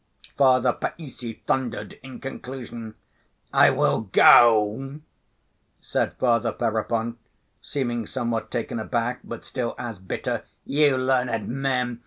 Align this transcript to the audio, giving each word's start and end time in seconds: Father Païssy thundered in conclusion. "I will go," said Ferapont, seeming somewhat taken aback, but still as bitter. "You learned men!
Father 0.35 0.73
Païssy 0.73 1.41
thundered 1.45 1.93
in 2.01 2.19
conclusion. 2.19 2.95
"I 3.53 3.69
will 3.69 4.09
go," 4.11 4.97
said 5.79 6.15
Ferapont, 6.17 7.19
seeming 7.61 8.07
somewhat 8.07 8.49
taken 8.49 8.79
aback, 8.79 9.19
but 9.23 9.45
still 9.45 9.75
as 9.77 9.99
bitter. 9.99 10.41
"You 10.65 10.97
learned 10.97 11.47
men! 11.47 11.99